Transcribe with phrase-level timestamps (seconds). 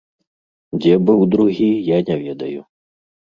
[0.79, 2.61] Дзе быў другі, я не ведаю.